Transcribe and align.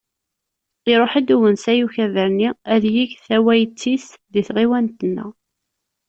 Iruḥ-d 0.91 1.29
ugensas 1.35 1.79
ukabar-nni 1.85 2.49
ad 2.73 2.83
yeg 2.95 3.11
tawayt-is 3.27 4.05
deg 4.33 4.45
tɣiwant-nneɣ. 4.47 5.31